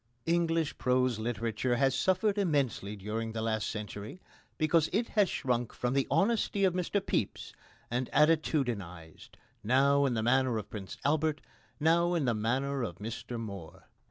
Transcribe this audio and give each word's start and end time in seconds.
English 0.25 0.79
prose 0.79 1.19
literature 1.19 1.75
has 1.75 1.93
suffered 1.95 2.39
immensely 2.39 2.95
during 2.95 3.33
the 3.33 3.41
last 3.43 3.69
century 3.69 4.19
because 4.57 4.89
it 4.91 5.09
has 5.09 5.29
shrunk 5.29 5.73
from 5.73 5.93
the 5.93 6.07
honesty 6.09 6.63
of 6.63 6.73
Mr 6.73 6.93
Pepys 6.93 7.53
and 7.91 8.09
attitudinised, 8.11 9.37
now 9.63 10.03
in 10.07 10.15
the 10.15 10.23
manner 10.23 10.57
of 10.57 10.71
Prince 10.71 10.97
Albert, 11.05 11.39
now 11.79 12.15
in 12.15 12.25
the 12.25 12.33
manner 12.33 12.81
of 12.81 12.95
Mr 12.95 13.39
Moore. 13.39 13.89